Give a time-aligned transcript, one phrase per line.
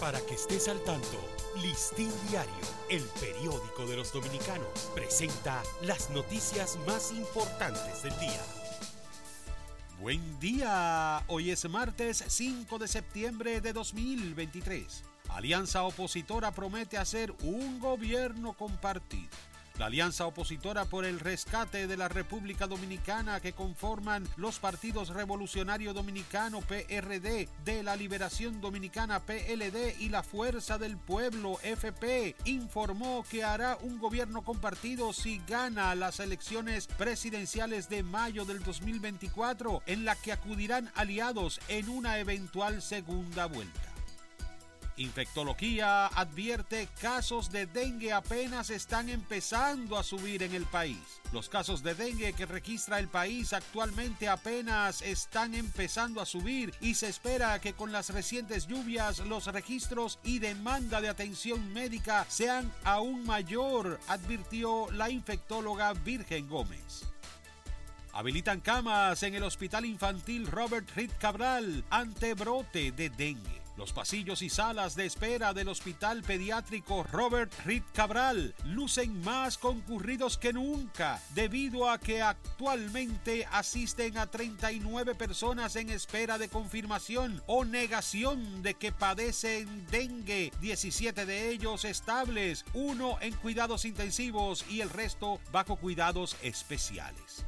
[0.00, 1.20] Para que estés al tanto,
[1.62, 2.52] Listín Diario,
[2.90, 8.40] el periódico de los dominicanos, presenta las noticias más importantes del día.
[10.00, 15.04] Buen día, hoy es martes 5 de septiembre de 2023.
[15.28, 19.30] Alianza opositora promete hacer un gobierno compartido.
[19.78, 25.92] La alianza opositora por el rescate de la República Dominicana que conforman los partidos Revolucionario
[25.92, 33.42] Dominicano PRD, de la Liberación Dominicana PLD y la Fuerza del Pueblo FP informó que
[33.42, 40.14] hará un gobierno compartido si gana las elecciones presidenciales de mayo del 2024 en la
[40.14, 43.93] que acudirán aliados en una eventual segunda vuelta.
[44.96, 51.20] Infectología advierte casos de dengue apenas están empezando a subir en el país.
[51.32, 56.94] Los casos de dengue que registra el país actualmente apenas están empezando a subir y
[56.94, 62.72] se espera que con las recientes lluvias los registros y demanda de atención médica sean
[62.84, 67.02] aún mayor, advirtió la infectóloga Virgen Gómez.
[68.12, 73.63] Habilitan camas en el Hospital Infantil Robert Reed Cabral ante brote de dengue.
[73.76, 80.38] Los pasillos y salas de espera del Hospital Pediátrico Robert Reed Cabral lucen más concurridos
[80.38, 87.64] que nunca debido a que actualmente asisten a 39 personas en espera de confirmación o
[87.64, 94.90] negación de que padecen dengue, 17 de ellos estables, uno en cuidados intensivos y el
[94.90, 97.44] resto bajo cuidados especiales.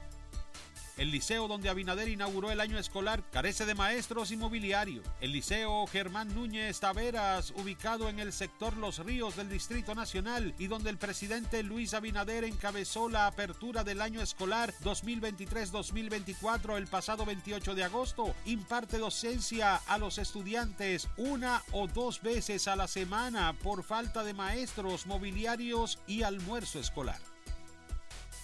[0.96, 5.02] El liceo donde Abinader inauguró el año escolar carece de maestros y mobiliario.
[5.20, 10.68] El liceo Germán Núñez Taveras, ubicado en el sector Los Ríos del Distrito Nacional y
[10.68, 17.74] donde el presidente Luis Abinader encabezó la apertura del año escolar 2023-2024 el pasado 28
[17.74, 23.82] de agosto, imparte docencia a los estudiantes una o dos veces a la semana por
[23.82, 27.35] falta de maestros, mobiliarios y almuerzo escolar.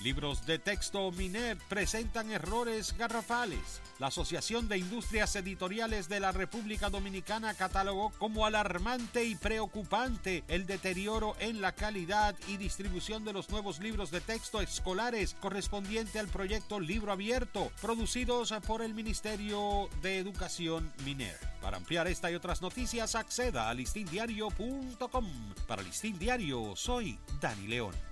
[0.03, 3.81] Libros de texto Miner presentan errores garrafales.
[4.00, 10.66] La Asociación de Industrias Editoriales de la República Dominicana catalogó como alarmante y preocupante el
[10.66, 16.27] deterioro en la calidad y distribución de los nuevos libros de texto escolares correspondiente al
[16.27, 21.38] proyecto Libro Abierto, producidos por el Ministerio de Educación Miner.
[21.60, 25.54] Para ampliar esta y otras noticias, acceda a listindiario.com.
[25.69, 28.12] Para Listín Diario, soy Dani León.